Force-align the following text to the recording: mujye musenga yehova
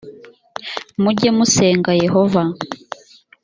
mujye 1.01 1.29
musenga 1.37 1.91
yehova 2.03 2.41